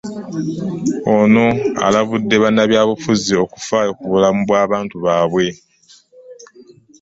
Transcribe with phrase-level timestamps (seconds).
[1.17, 1.45] Ono
[1.85, 5.47] alabudde bannabyabufuzi okufaayo ku bulamu bw’abantu baabwe